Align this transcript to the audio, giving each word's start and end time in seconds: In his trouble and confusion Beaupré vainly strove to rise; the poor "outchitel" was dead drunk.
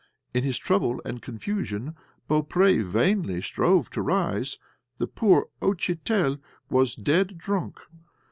In 0.33 0.43
his 0.43 0.57
trouble 0.57 0.99
and 1.05 1.21
confusion 1.21 1.93
Beaupré 2.27 2.83
vainly 2.83 3.39
strove 3.39 3.91
to 3.91 4.01
rise; 4.01 4.57
the 4.97 5.05
poor 5.05 5.49
"outchitel" 5.61 6.39
was 6.71 6.95
dead 6.95 7.37
drunk. 7.37 7.79